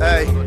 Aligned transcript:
Hey. 0.00 0.39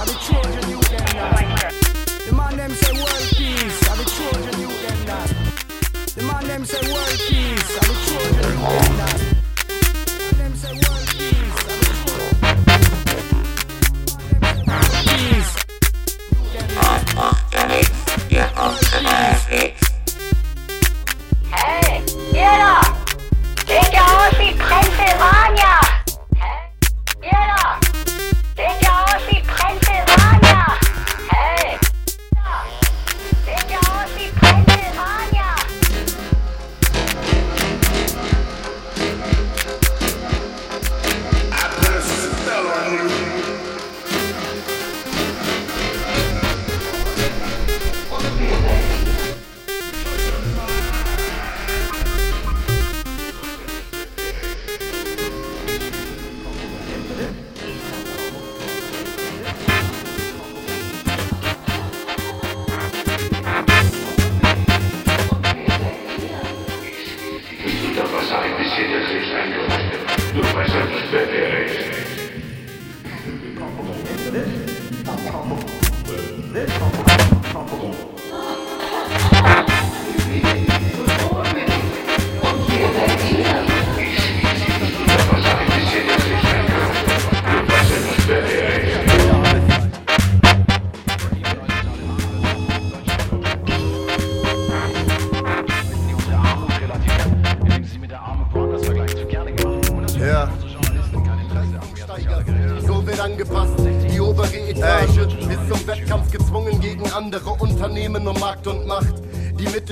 I 0.00 0.04
be 0.04 0.12
Trojan 0.12 0.70
you 0.70 0.80
them. 0.80 1.72
The 2.26 2.32
man 2.32 2.56
them 2.56 2.70
say 2.70 2.92
world 2.92 3.28
peace, 3.34 3.88
I 3.88 3.96
be 3.98 4.04
Trojan 4.04 4.60
you 4.60 4.68
them. 4.68 4.98
The 6.14 6.22
man 6.22 6.46
them 6.46 6.64
say 6.64 6.92
world 6.92 7.18
peace, 7.26 7.68
you 7.82 8.96
them. 8.96 9.27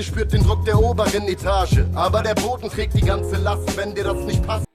spürt 0.07 0.31
den 0.33 0.43
Druck 0.43 0.65
der 0.65 0.79
oberen 0.79 1.27
Etage. 1.27 1.83
Aber 1.93 2.23
der 2.23 2.35
Boden 2.35 2.69
trägt 2.69 2.93
die 2.95 3.01
ganze 3.01 3.35
Last, 3.37 3.75
wenn 3.77 3.93
dir 3.93 4.05
das 4.05 4.23
nicht 4.23 4.45
passt, 4.45 4.66